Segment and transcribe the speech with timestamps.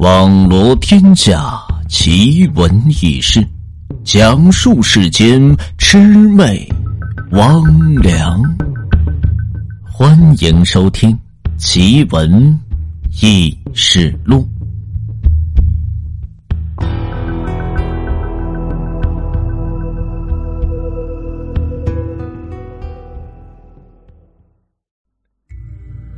[0.00, 3.46] 网罗天下奇闻异事，
[4.02, 5.38] 讲述世间
[5.76, 6.66] 魑魅
[7.30, 7.62] 魍
[8.00, 8.42] 魉。
[9.84, 11.10] 欢迎收听
[11.58, 12.58] 《奇闻
[13.20, 14.38] 异事录》。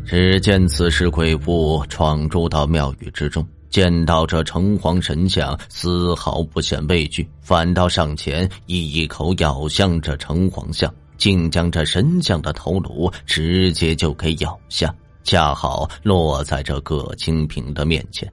[0.06, 3.44] 只见此时鬼物闯入到庙宇之中。
[3.72, 18.30] 见到这城隍神像，丝毫不显畏惧，反倒上前一口咬向这城隍像，竟将这神像的头颅直接就给咬下，恰好落在这葛清平的面前。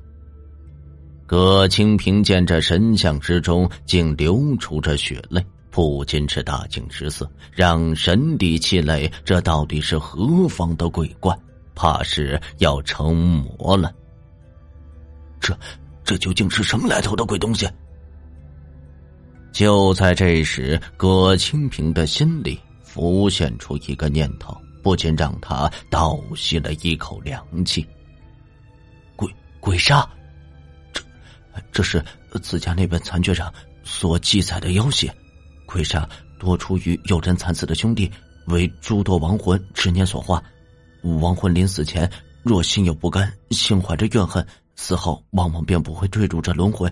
[1.25, 11.33] 葛清平见这神像之中竟流出着血泪，不禁是大惊失色，让神帝气馁，这到底是何方的鬼怪？
[11.75, 13.89] 怕是要成魔了。
[15.39, 15.57] 这，
[16.03, 17.67] 这究竟是什么来头的鬼东西？
[19.51, 27.85] 就在这时，葛清平的心里浮现出一个念头，不禁让他倒吸了一口凉气。
[29.15, 29.27] 鬼
[29.59, 30.07] 鬼杀，
[30.93, 31.01] 这，
[31.71, 32.03] 这是
[32.41, 33.51] 自家那本残卷上
[33.83, 35.13] 所记载的妖邪。
[35.65, 36.07] 鬼杀
[36.39, 38.09] 多出于有人惨死的兄弟，
[38.47, 40.41] 为诸多亡魂执念所化。
[41.21, 42.09] 亡魂临死前
[42.43, 44.45] 若心有不甘，心怀着怨恨。
[44.81, 46.89] 死后往往便不会坠入这轮回，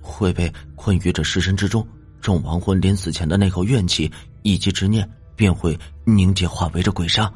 [0.00, 1.86] 会被困于这尸身之中。
[2.22, 4.10] 众亡魂临死前的那口怨气
[4.42, 7.30] 以及执念，便会凝结化为这鬼煞。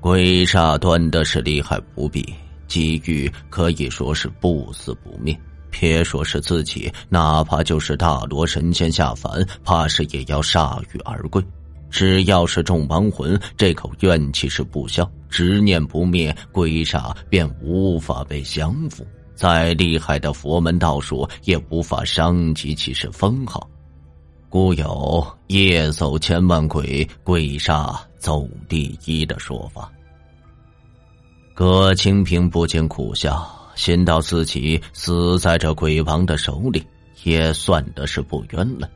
[0.00, 2.34] 鬼煞端的是厉害无比，
[2.66, 5.38] 机遇可以说是不死不灭。
[5.70, 11.44] 别说是自己，哪怕就是大罗神仙下凡，怕是也要铩羽而归。
[11.90, 19.06] 只要是众亡魂，这口怨气是不消，执念不灭，鬼煞便无法被降服。
[19.34, 23.68] 再厉害的佛门道术，也无法伤及其是封号。
[24.48, 29.90] 故有“夜走千万鬼，鬼煞走第一”的说法。
[31.54, 36.84] 葛清平不禁苦笑，心道自己死在这鬼王的手里，
[37.22, 38.88] 也算得是不冤了。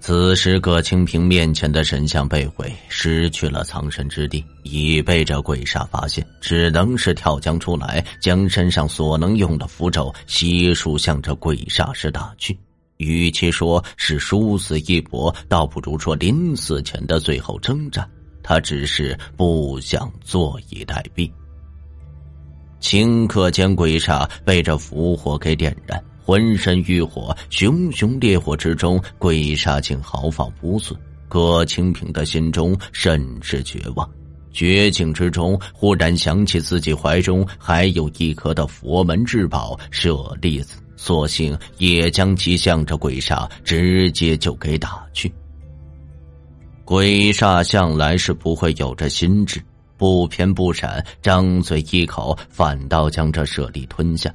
[0.00, 12.58] 此时，葛清平面前的神像被毁，失去了藏身之地，已被这鬼煞发现，只能是跳江出来，将身上所能用的符咒悉数向着鬼煞师打去。
[12.96, 18.08] 与其说是殊死一搏，倒不如说临死前的最后挣扎。
[18.42, 21.30] 他只是不想坐以待毙。
[22.80, 26.02] 顷刻间，鬼煞被这符火给点燃。
[26.28, 30.94] 浑身欲火，熊熊烈火之中，鬼煞竟毫发无损。
[31.26, 34.06] 葛清平的心中甚是绝望，
[34.52, 45.32] 绝境之中，忽然想起自己怀中还有一颗的佛门至宝舍利子，索性也将其向着鬼煞直接就给打去。
[46.84, 49.62] 鬼煞向来是不会有着心智，
[49.96, 54.30] 不偏不闪，张嘴一口，反倒将这舍利吞下。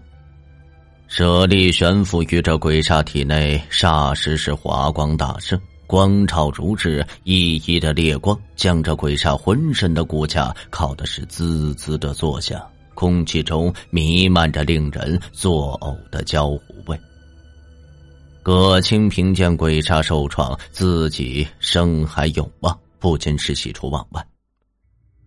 [1.16, 12.60] 舍利悬浮于这鬼煞体内，霎时是华光大盛，光照如日，熠熠的烈光将这鬼煞浑身的骨架烤的是滋滋的作响，
[12.96, 17.00] 空气中弥漫着令人作呕的焦糊味。
[18.42, 24.33] 葛清平见鬼煞受创，自己生还有望，不禁是喜出望外。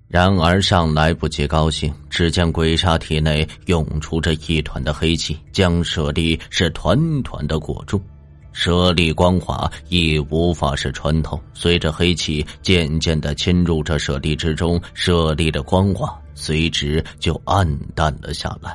[0.08, 8.00] 然而尚来不及高兴，只见鬼煞体内涌出着一团的黑气，将舍利是团团的裹住。
[8.52, 11.38] 舍利光滑，亦无法是穿透。
[11.52, 18.74] 随着黑气渐渐的侵入这舍利之中，舍利的光滑随之就暗淡了下来。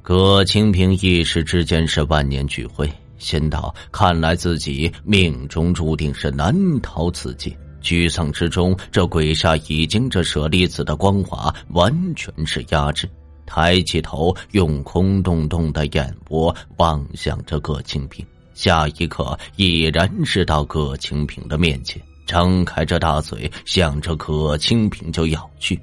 [0.00, 7.54] 葛清平一时之间是万念俱灰，心道：看来自己命中注定是难逃此劫。
[7.82, 13.08] 沮丧之中，这鬼煞已经这舍利子的光华完全是压制。
[13.46, 25.80] 抬起头，用空洞洞的眼窝望向这葛清平，下一刻已然是到葛清平的面前，张开着大嘴，向着葛清平就咬去。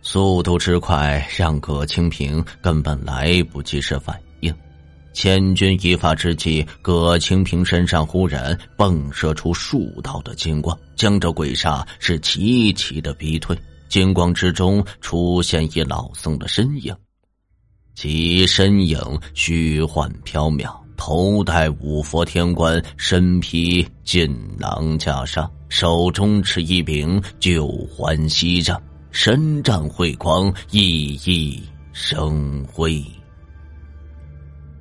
[0.00, 4.16] 速度之快，让葛清平根本来不及是反。
[5.16, 13.56] 千钧一发之际，葛清平身上忽然迸射出数道的金光，将这鬼煞是齐齐的逼退。
[13.88, 16.94] 金光之中出现一老僧的身影，
[17.94, 18.98] 其身影
[19.32, 24.28] 虚幻缥缈，头戴五佛天冠，身披锦
[24.58, 28.78] 囊袈裟，手中持一柄九环锡杖，
[29.12, 31.62] 身战慧光，熠熠
[31.94, 33.02] 生辉。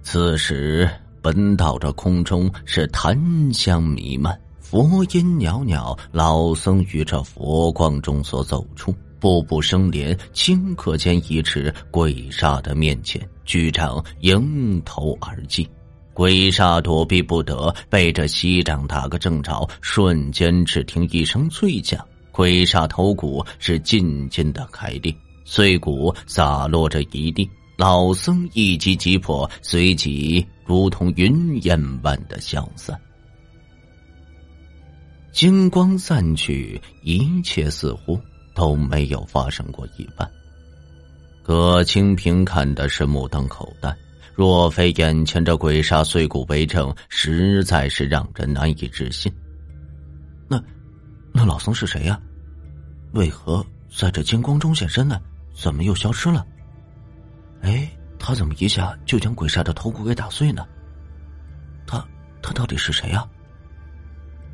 [0.06, 0.88] 此时，
[1.20, 3.20] 本岛的空中是檀
[3.52, 5.98] 香弥漫，佛音袅袅。
[6.12, 15.68] 老僧于这佛光中所走出，步步生莲，顷刻间移至鬼煞的面前，举掌迎头而击。
[16.14, 22.00] 鬼煞躲避不得，被这西掌打个正着，瞬间只听一声脆响，
[22.32, 25.14] 鬼煞头骨是尽尽的开裂，
[25.46, 27.50] 碎骨洒落着一地。
[27.78, 33.00] 老僧一击即破，随即如同云烟般的消散。
[35.34, 38.18] 金光散去，一切似乎
[38.54, 40.30] 都没有发生过一般。
[41.44, 43.94] 葛清平看的是目瞪口呆，
[44.34, 49.30] 若非眼前这鬼煞碎骨为证，实在是让人难以置信。
[50.48, 50.64] 那，
[51.34, 52.18] 那老僧是谁呀？
[53.12, 55.20] 为何在这金光中现身呢？
[55.54, 56.46] 怎么又消失了？
[57.66, 57.90] 哎，
[58.20, 60.64] 他怎么一下就将鬼煞的头骨给打碎呢？
[61.88, 62.06] 他
[62.40, 63.28] 他到底是谁呀？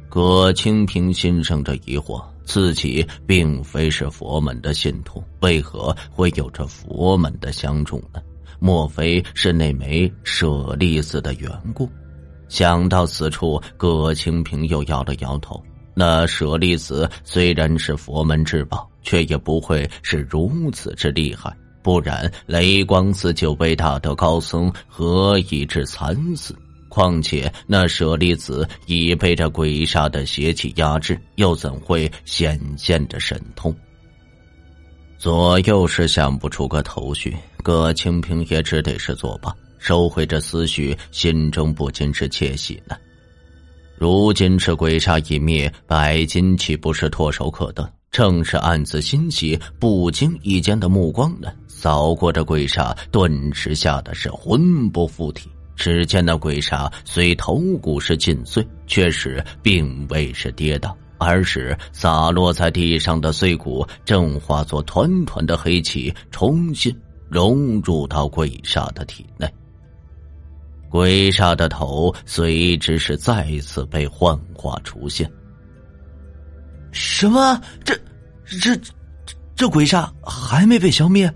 [0.10, 8.22] 葛清平心生着疑惑，自己并非是佛门的信徒，为何会有着佛门的相助呢？
[8.60, 11.90] 莫非是那枚舍利子的缘故？
[12.48, 15.62] 想到此处，葛清平又摇了摇头。
[15.94, 21.54] 那舍利子虽然是佛门至宝，却也不会是如此之厉害。
[21.84, 26.56] 不然，雷光寺九位大德高僧何以至惨死？
[26.90, 33.74] 况且那舍利子已被这鬼煞的邪气压制，又怎会显现着神通？
[35.18, 42.98] 左右是想不出个头绪，葛清平也只得是作罢，收回这思绪，心中不禁是窃喜呢。
[43.96, 47.90] 如今是鬼煞已灭，白金岂不是唾手可得？
[48.12, 51.48] 正是暗自欣喜，不经意间的目光呢。
[51.82, 55.50] 扫过这鬼煞，顿时吓得是魂不附体。
[55.76, 66.96] 只见那鬼煞虽头骨是尽碎，却是并未是跌倒，而是洒落在地上的碎骨正化作团团的黑气，重新
[67.28, 69.52] 融入到鬼煞的体内。
[70.88, 75.28] 鬼煞的头随之是再次被幻化出现。
[76.92, 77.60] 什么？
[77.84, 78.00] 这、
[78.46, 78.80] 这、
[79.56, 81.34] 这鬼煞还没被消灭？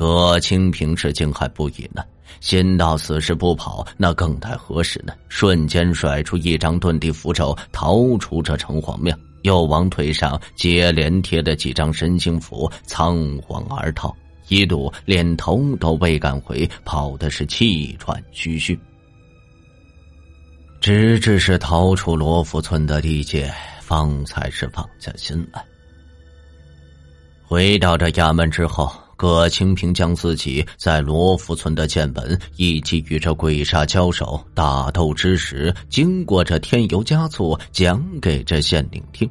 [0.00, 2.02] 葛清平是惊骇不已呢，
[2.40, 5.12] 心到此时不跑，那更待何时呢？
[5.28, 14.16] 瞬间甩出一张遁地符咒，逃出这城隍庙，又往腿上接连贴的几张神行符，仓皇而逃，
[14.48, 18.80] 一路连头都未敢回，跑的是气喘吁吁。
[20.80, 23.52] 直至是逃出罗浮村的地界，
[23.82, 25.62] 方才是放下心来。
[27.46, 28.90] 回到这衙门之后。
[29.20, 39.28] 葛清平将自己在罗浮村的剑本，以及与这鬼煞交手打斗之时，经过这添油加醋，讲给这县令听。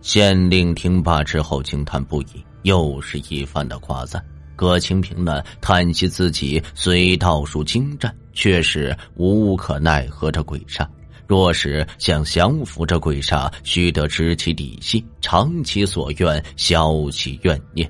[0.00, 4.20] 县令听罢之后惊叹不已，又是一番的夸赞。
[4.56, 10.84] 葛清平呢，叹息自己虽道术精湛，却是无可奈何这鬼煞。
[11.28, 17.88] 若是想降服这鬼煞，须得知其底细，偿其所愿，消其怨念。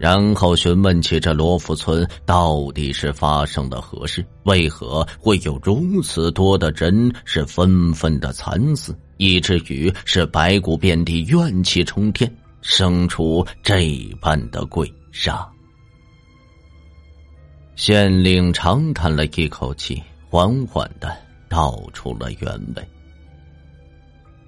[0.00, 4.24] 然后询问起这罗浮村到底是发生了何事？
[4.44, 13.84] 为何会有如此多的人是纷纷的惨死，以至于是白骨遍地、怨气冲天，生出这
[14.22, 15.46] 般的鬼煞？
[17.76, 21.14] 县令长叹了一口气，缓缓的
[21.46, 22.82] 道出了原委。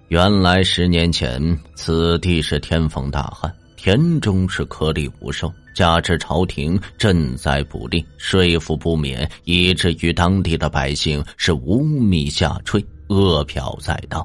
[0.09, 3.55] 原来十年前，此地是天风大旱。
[3.83, 14.25] 田中是颗粒无收，加之朝廷赈灾不力，税赋不免，以至于当地的百姓是无米下炊，饿殍载道。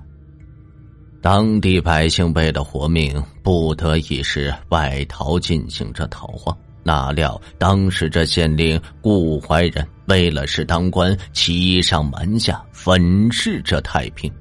[1.23, 6.55] 当地百姓为了活命，不得已是外逃进行着逃荒。
[6.83, 14.31] 哪料当时这县令顾怀仁为了是当官，欺上瞒下，粉饰这太平。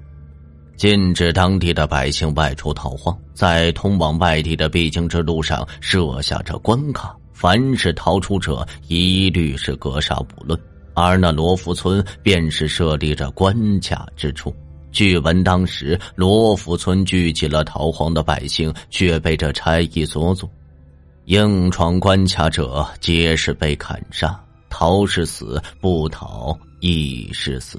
[0.77, 10.59] 禁止当地的百姓外出逃荒，在通往外地的必经之路上设下这关卡，凡是逃出者一律是格杀不论。
[10.95, 14.55] 而那罗浮村便是设立着关卡之处。
[14.93, 20.49] 据闻当时罗浮村聚集了逃荒的百姓，却被这差役所阻，
[21.27, 24.39] 硬闯关卡者皆是被砍杀。
[24.71, 27.79] 逃是死，不逃亦是死。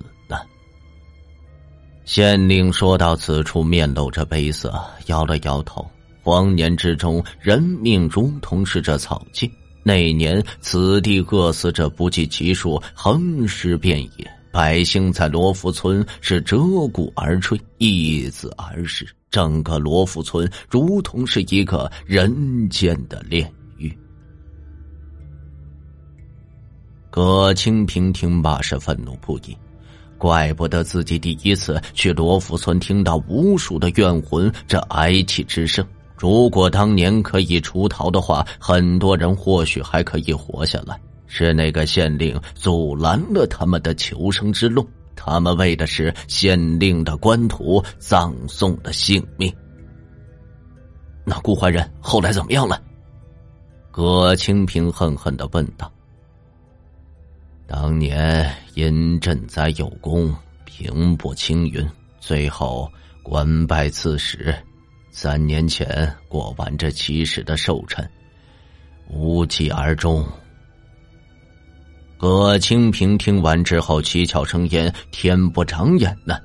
[2.08, 4.74] 县令说到此处，面露着悲色，
[5.08, 5.86] 摇了摇头，
[6.24, 9.52] 荒年之中，人命如同是这草芥。
[9.84, 16.58] 那年此地饿死者不计其数，横尸遍野，百姓在罗浮村是折
[16.94, 19.06] 骨而吹，一子而逝。
[19.30, 23.96] 整个罗浮村如同是一个人间的炼狱。
[27.10, 29.56] 葛清平听罢是愤怒不已，
[30.18, 35.86] 怪不得自己第一次去罗浮村，听到无数的怨魂这哀泣之声。
[36.18, 41.00] 如果当年可以出逃的话，很多人或许还可以活下来。
[41.28, 49.54] 是那个县令阻拦了他们的求生之路，他们为的是县令的官途，葬送了性命。
[51.26, 52.82] 那顾怀仁后来怎么样了？
[53.92, 55.92] 葛清平恨恨的问道。
[57.68, 60.34] 当年因赈灾有功，
[60.64, 61.86] 平步青云，
[62.18, 62.90] 最后
[63.22, 64.56] 官拜刺史。
[65.12, 68.10] 三年前过完这七十的寿辰，
[69.10, 70.26] 无疾而终。
[72.18, 76.38] 葛清平听完之后，七窍生烟，天不长眼呢。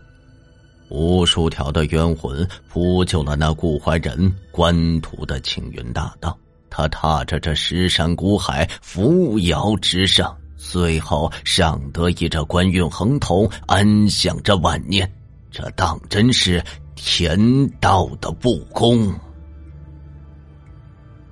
[0.89, 6.37] 无数条的冤魂铺就了那顾怀仁官途的青云大道，
[6.69, 10.37] 他踏着这石山古海，扶摇直上，
[10.71, 15.11] 最后尚得以这官运亨通，安享着晚年。
[15.51, 16.63] 这当真是。
[17.05, 19.13] 天道的不公，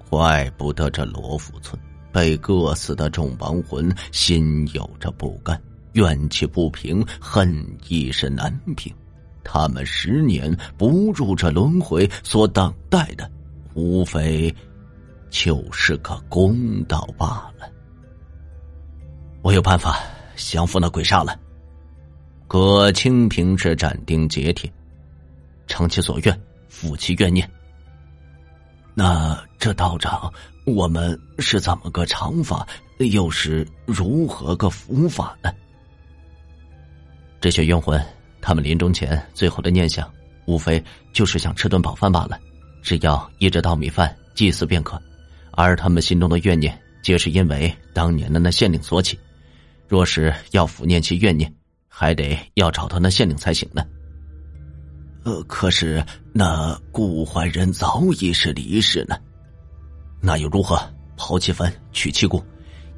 [0.08, 8.92] 怪不得这罗浮村被各死的众亡魂心有着不甘，怨气不平，恨意是难平。
[9.44, 13.30] 他们十年不入这轮回，所等待的，
[13.74, 14.52] 无非
[15.28, 17.70] 就是个公道罢了。
[19.42, 20.00] 我有办法
[20.36, 21.38] 降服那鬼煞了。
[22.46, 24.70] 葛清平是斩钉截铁。
[25.66, 27.48] 成其所愿，抚其怨念。
[28.92, 30.30] 那这道长，
[30.66, 32.66] 我们是怎么个偿法，
[32.98, 35.48] 又是如何个伏法呢？
[37.40, 38.04] 这些冤魂，
[38.40, 40.12] 他们临终前最后的念想，
[40.46, 40.82] 无非
[41.12, 42.36] 就是想吃顿饱饭罢了。
[42.82, 45.00] 只要依着稻米饭祭祀便可。
[45.52, 49.16] 而他们心中的怨念，皆是因为当年的那县令所起。
[49.90, 51.52] 若是要抚念其怨念，
[51.88, 53.84] 还得要找到那县令才行呢。
[55.24, 56.00] 呃，可是
[56.32, 59.18] 那顾怀仁早已是离世呢，
[60.20, 60.80] 那又如何？
[61.16, 62.40] 刨其坟，取其骨，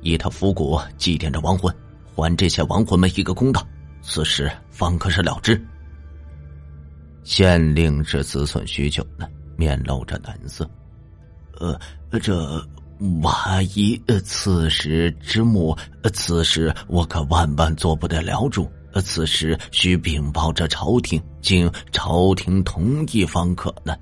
[0.02, 1.74] 以他腐骨祭奠着亡魂，
[2.14, 3.66] 还这些亡魂们一个公道，
[4.02, 5.58] 此事方可是了之。
[7.24, 10.70] 县令是思忖许久呢，面露着难色。
[11.58, 11.80] 呃，
[12.20, 12.62] 这
[13.22, 15.76] 万一此时之末，
[16.12, 18.70] 此时我可万万做不得了主。
[19.02, 23.96] 此时需禀报这朝廷，经朝廷同意方可呢。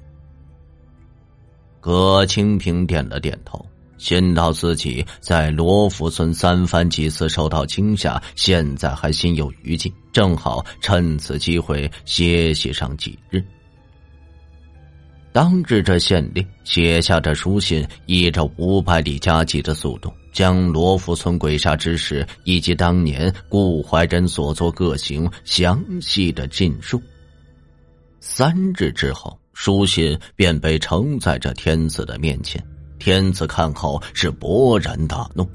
[1.80, 3.64] 葛清平点了点头，
[3.98, 13.42] 心道自己在罗浮村三番几次受到惊吓，现在还心有余悸，正好趁此机会歇息上几日。
[15.32, 20.12] 当日，这县令写下这书信，以这五百里加急的速度。
[20.32, 27.02] 将罗浮村鬼杀之事以及当年顾怀仁所作各行详细的尽述。
[28.20, 32.64] 三日之后，书信便被呈在这天子的面前。
[33.00, 35.48] 天子看后是勃然大怒，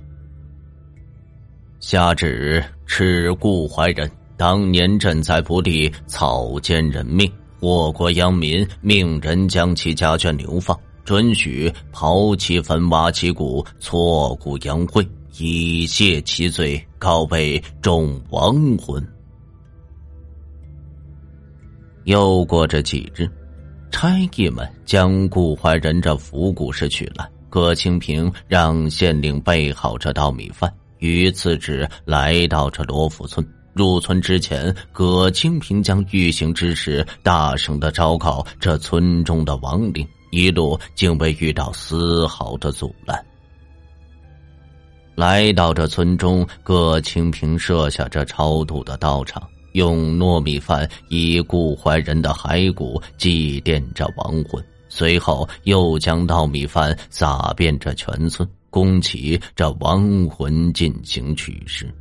[1.79, 7.31] 下旨斥顾怀仁当年赈灾不力，草菅人命，
[7.65, 10.79] 祸国殃民，命人将其家眷流放。
[11.03, 15.03] 准许刨其坟、挖其骨、挫骨扬灰，
[15.39, 19.03] 以谢其罪，告慰众亡魂。
[22.03, 23.27] 又过这几日，
[23.89, 27.27] 差役们将顾怀仁这腐骨尸取来。
[27.49, 33.43] 葛清平让县令备好这稻米饭，于次日来到这罗浮村。
[33.75, 40.07] 入村之前，葛清平将欲行之事大声的昭告这村中的亡灵。
[40.31, 43.21] 一路竟未遇到丝毫的阻拦。
[45.13, 61.93] 来到这村中，葛清平设下这超度的道场，用糯米饭以顾怀仁的骸骨祭奠着亡魂，随后又将稻米饭撒遍这全村，供起这亡魂进行取食。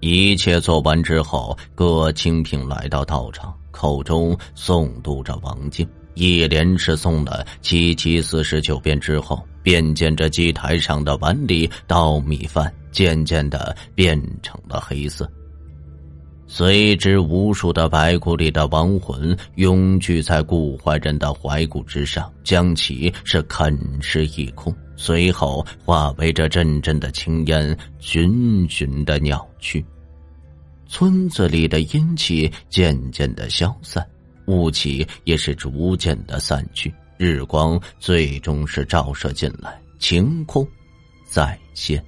[0.00, 5.88] 一切做完之后，葛清平来到道场，口中诵读着王经。
[6.14, 15.30] 一连是诵了七七四十九遍之后，便见这祭台上的碗里稻米饭渐渐的变成了黑色。
[16.48, 29.84] 随之，无数的白骨里的亡魂拥聚在顾怀人的怀骨之上，将其是啃食一空，随后化为这阵阵的青烟，循循的鸟去。
[30.88, 34.06] 村子里的阴气渐渐的消散，
[34.46, 40.66] 雾气也是逐渐的散去，日光最终是照射进来，晴空
[41.28, 42.02] 再现。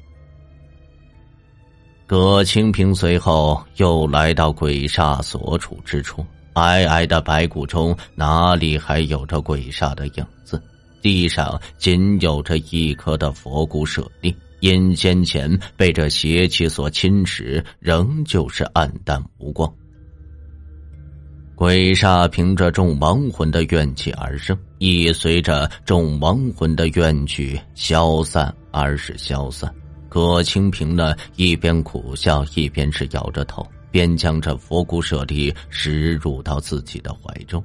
[2.09, 6.25] 葛清平随后又来到鬼煞所处之处，
[6.55, 10.59] 皑皑的白骨中哪里还有着鬼煞的影子？
[11.03, 19.71] 地上仅有着一颗的佛骨舍利，因先前被这邪气所侵蚀，仍旧是暗淡无光。
[21.55, 29.71] 鬼煞凭着众亡魂的怨气而生，亦随着众亡魂的怨气消散而是消散。
[30.09, 37.63] 葛清平呢，一边苦笑，一边是摇着头，便将这佛骨舍利拾入到自己的怀中。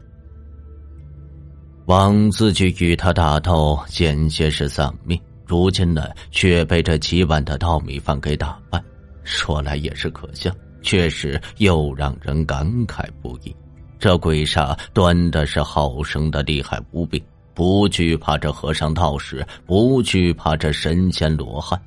[1.85, 8.81] 王自己与他打斗，险些是丧命，如今呢，却被这几碗的稻米饭给打败。
[9.23, 13.55] 说来也是可笑，确实又让人感慨不已。
[13.99, 17.23] 这鬼煞端的是好生的厉害无比，
[17.53, 21.81] 不惧怕这和尚道士，不惧怕这神仙罗汉。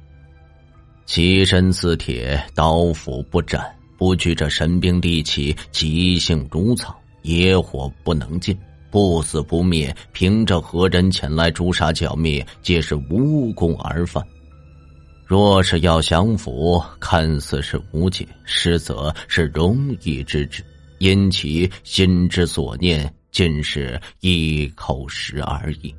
[1.07, 3.65] 其身似铁，刀斧不斩，
[3.97, 8.59] 不惧这神兵利器，急性如草，野火不能尽，
[8.91, 9.95] 不死不灭。
[10.13, 14.23] 凭着何人前来诛杀剿灭，皆是无功而返。
[15.25, 20.63] 若是要降服，看似是无解，实则是容易之至。
[20.99, 25.95] 因其心之所念，尽是一口食而已。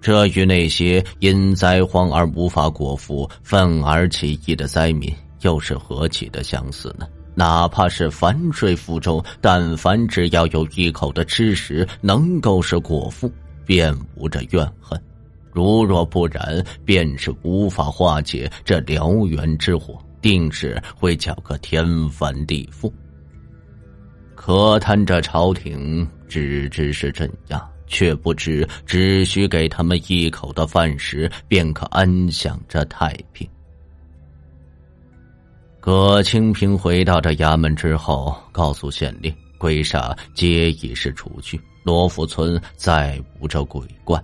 [0.00, 5.12] 这与那些因灾荒而无法果腹、愤而起义的灾民，
[5.42, 7.06] 又是何其的相似呢？
[7.34, 13.30] 哪怕是凡睡腹中，但凡只要有一口的吃食，能够是果腹，
[13.66, 14.98] 便无着怨恨；
[15.52, 22.90] 如若不然，便是无法化解这燎原之火，定是会搅个天翻地覆。
[24.34, 27.62] 可叹这朝廷，只知是镇压。
[27.86, 33.48] 却不知，只需给他们一口的饭食，便可安享着太平。
[35.80, 44.20] 葛清平回到这衙门之后，告诉县令，鬼煞皆已是除去，罗浮村再无这鬼怪。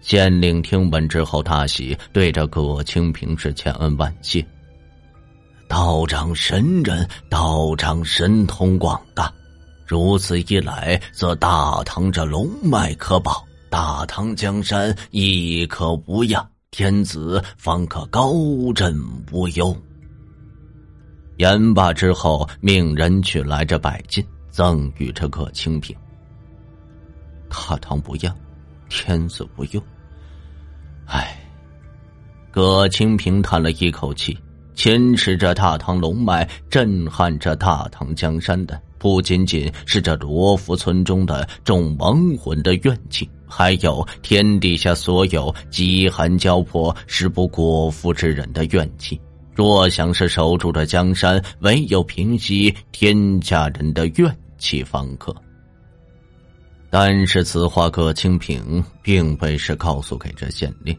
[0.00, 4.44] 县令听闻之后大喜，对着葛清平是千恩万谢。
[5.68, 9.32] 道长神人，道长神通广大。
[9.92, 18.32] 如此一来，则大唐这龙脉可保，大唐江山亦可无恙，天子方可高
[18.74, 18.98] 枕
[19.30, 19.76] 无忧。
[21.36, 25.94] 言罢之后，命人取来这百金，赠予这葛清平。
[27.50, 28.34] 大唐不恙，
[28.88, 29.82] 天子无忧。
[31.04, 31.38] 唉，
[32.50, 34.38] 葛清平叹了一口气，
[34.72, 38.80] 坚持着大唐龙脉，震撼着大唐江山的。
[39.02, 49.20] 不仅仅是这罗浮村中的众亡魂的怨气，还有天底下所有饥寒交迫、食不果腹之人的怨气。
[49.56, 55.34] 若想是守住这江山，唯有平息天下人的怨气方可。
[56.88, 60.96] 但是此话葛清平并未是告诉给这县令，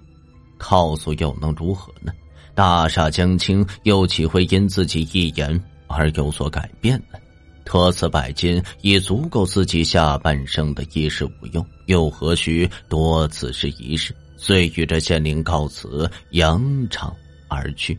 [0.58, 2.12] 告诉又能如何呢？
[2.54, 7.18] 大厦将倾，又岂会因自己一言而有所改变呢？
[7.65, 14.15] 托此百金已足够自己下半生的衣食无忧，又何须多此事一事？
[14.36, 17.15] 遂与这县令告辞，扬长
[17.47, 17.97] 而去。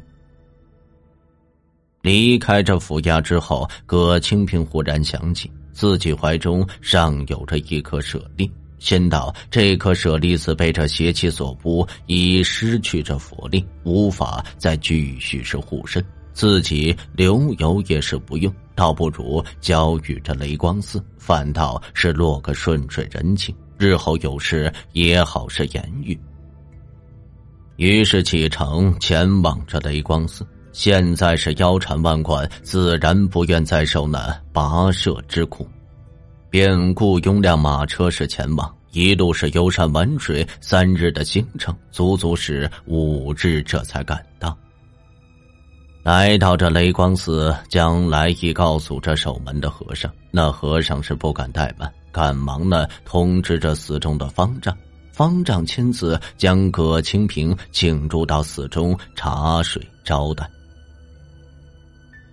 [2.03, 16.05] 离开这府衙之后，葛清平忽然想起自己怀中尚有着一颗舍利，心道这颗舍利子被这邪气所 pus 已失去这佛力，无法再继续是护身。
[16.35, 26.19] 自己留有也是不用，倒不如交予这雷光寺，反倒是落个顺水人情，日后有事也好是言语。
[27.77, 30.47] 于是启程前往这雷光寺。
[30.73, 35.65] 现在是腰缠万贯，自然不愿再受那跋涉之苦，
[36.51, 44.59] 便雇佣辆马车是前往，一路是游山玩水，三日的行程，足足是五日，这才赶到。
[46.05, 50.13] 来到这雷光寺，将来意告诉这守门的和尚。
[50.31, 54.77] 那和尚是不敢怠慢，赶忙呢通知这寺中的方丈。
[55.13, 60.47] 方丈亲自将葛清平请入到寺中茶水招待。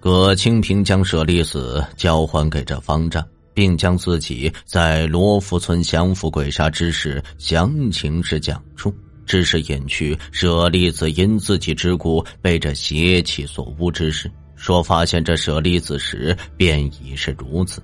[0.02, 8.94] 葛清平将舍利子交还给这方丈，并将自己在罗浮村降服鬼煞之事详情是讲述，
[9.26, 14.30] 只是隐去舍利子因自己之故被这邪气所污之事。
[14.56, 17.82] 说发现这舍利子时，便已是如此。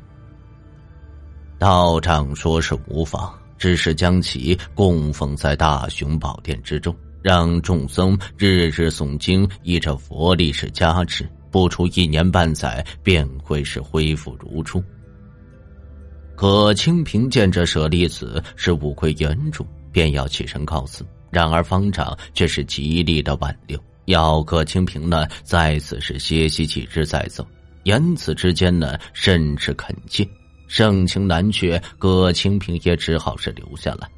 [1.58, 14.84] 道长说是无妨，只是将其供奉在大雄宝殿之中，让众僧日日诵经，依着佛力是加持，不出一年半载，便会是恢复如初。
[16.36, 23.80] 可清平见这舍利子是五魁原主，便要起身告辞，然而方丈却是极力的挽留。
[24.06, 27.46] 要葛清平呢，在此是歇息几日再走。
[27.84, 30.28] 言辞之间呢，甚是恳切，
[30.68, 31.82] 盛情难却。
[31.98, 34.10] 葛清平也只好是留下来。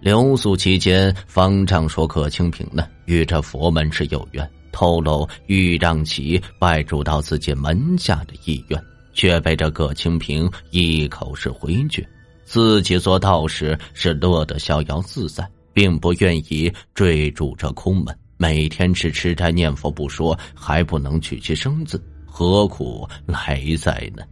[0.00, 12.04] 留宿期间，方丈说葛清平呢，与这佛门是有缘，透露欲让其拜住到自己门下的意愿，却被这葛清平一口是回绝。
[12.44, 18.16] 自己做道士是乐得逍遥自在，并不愿意坠入这空门。
[18.36, 24.24] 每天只吃斋念佛不说，还不能娶妻生子，何苦来哉呢？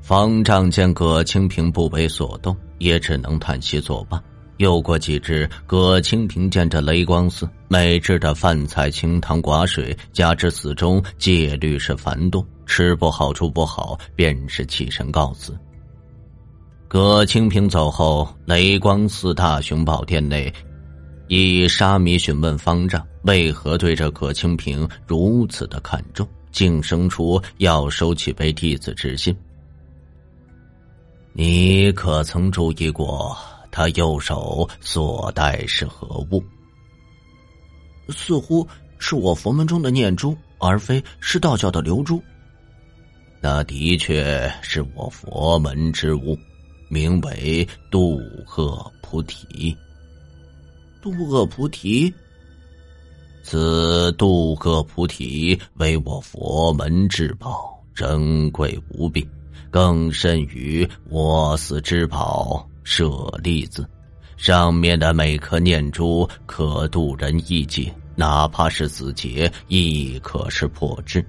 [0.00, 4.22] 方丈见葛清平不为所动，也只能叹息作罢。
[4.58, 15.56] 又过几日，葛清平见着雷光寺每日的饭菜清汤寡水，加之寺中戒律是繁多，吃不好住不好，便是起身告辞。
[16.88, 20.50] 葛清平走后，雷光四大雄宝殿内。
[21.26, 29.36] 以沙弥询问方丈为何对这葛清平如此的看重，竟生出要收起为弟子之心。
[31.34, 33.36] 你可曾注意过
[33.70, 36.42] 他右手所戴是何物？
[38.08, 38.66] 似乎
[38.98, 42.22] 是我佛门中的念珠，而非是道教的流珠。
[43.42, 46.34] 那的确是我佛门之物，
[46.88, 48.20] 名为渡
[48.56, 49.76] 厄菩提。
[51.00, 52.12] 渡厄菩提，
[53.42, 59.26] 此渡厄菩提为我佛门至宝，珍贵无比，
[59.70, 63.08] 更甚于我寺之宝舍
[63.42, 63.88] 利子。
[64.36, 71.24] 上面的每颗念珠可渡人一劫，哪怕是死劫，亦可是破之，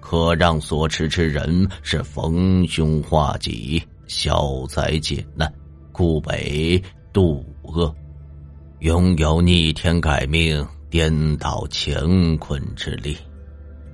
[0.00, 5.52] 可让所持之人是逢凶化吉、消灾解难，
[5.92, 7.94] 故为渡厄。
[8.80, 13.16] 拥有逆天改命、颠倒乾坤之力，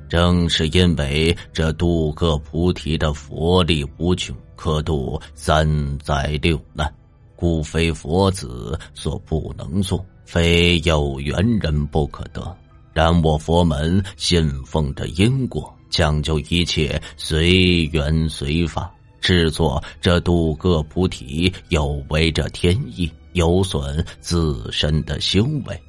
[0.08, 6.92] 正是因为这渡个菩提的佛力无穷，可度三灾六难，
[7.36, 12.56] 故非佛子所不能做，非有缘人不可得。
[12.92, 23.10] 然我佛门信奉着因果，讲究一切随缘随法，制作这渡个菩提，有违这天意。
[23.32, 25.82] 有损自身的修为。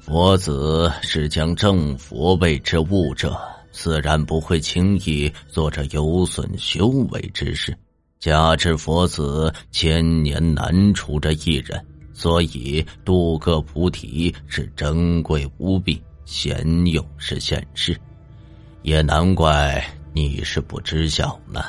[0.00, 7.72] 佛子是将正佛位之物者，自然不会轻易做这有损修为之事。
[8.18, 11.80] 加之佛子千年难出这一人，
[12.12, 17.96] 所以渡个菩提是珍贵无比，鲜有是现世。
[18.82, 19.80] 也难怪
[20.14, 21.60] 你是不知晓呢。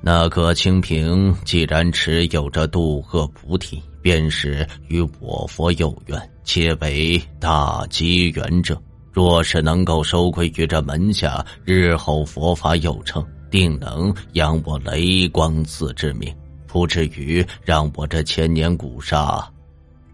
[0.00, 8.80] 那个清平既然持有着渡厄菩提，便是与我佛有缘，且为大机缘者。
[9.12, 16.32] 若是能够收归于这门下，日后佛法有成，定能扬我雷光寺之名，
[16.68, 19.44] 不至于让我这千年古刹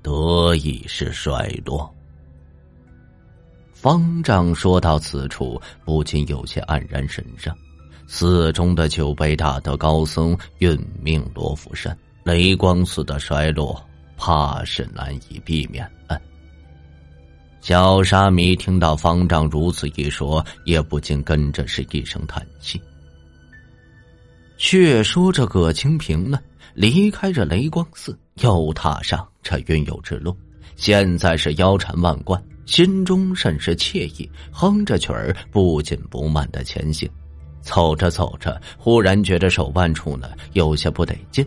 [0.02, 1.94] 得以是衰落。
[3.80, 7.56] 方丈说到此处，不禁有些黯然神伤。
[8.06, 13.82] 寺中的九杯大德高僧殒命罗浮山，雷光寺的衰落
[14.18, 16.20] 怕是难以避免了。
[17.62, 22.78] 小沙弥听到方丈如此一说，也不禁跟着是一声叹气。
[24.58, 26.38] 却说这葛清平呢，
[26.74, 30.36] 离开这雷光寺，又踏上这云游之路，
[30.76, 37.10] 现在是腰缠万贯，心中甚是惬意，哼着曲儿，不紧不慢的前行。
[37.62, 41.46] 走着走着，忽然觉得手腕处呢有些不得劲，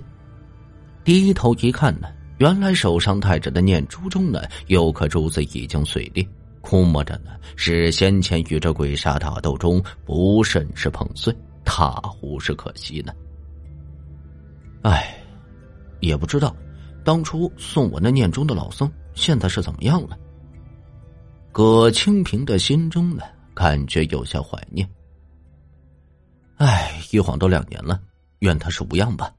[1.04, 6.24] 低头一看呢，原来手上戴着的念珠中呢有颗珠子已经碎裂，
[6.62, 13.12] 估摸着呢是先前与这鬼煞打斗中不慎是碰碎，大呼是可惜呢。
[14.84, 15.18] 哎，
[16.00, 16.56] 也不知道
[17.04, 20.16] 当初送我那念珠的老僧现在是怎么样了。
[21.54, 23.22] 葛清平的心中呢，
[23.54, 24.90] 感觉有些怀念。
[26.56, 28.02] 哎，一晃都两年了，
[28.40, 29.32] 愿他是无恙吧。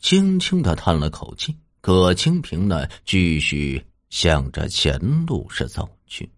[0.00, 6.28] 轻轻的叹了口气，葛清平呢，继续向着前路是走去。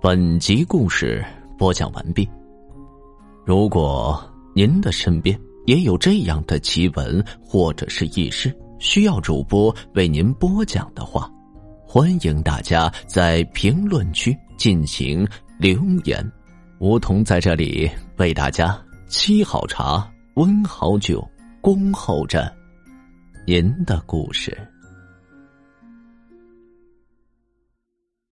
[0.00, 1.26] 本集故事
[1.58, 2.28] 播讲完毕。
[3.46, 4.20] 如果
[4.56, 11.30] 您的身边也有这样的奇闻或者是轶事，需要主播为您播讲的话，
[11.86, 15.24] 欢迎大家在评论区进行
[15.60, 16.28] 留言。
[16.80, 18.76] 梧桐在这里为大家
[19.08, 20.04] 沏好茶、
[20.34, 21.24] 温好酒，
[21.60, 22.52] 恭候着
[23.46, 24.58] 您的故事。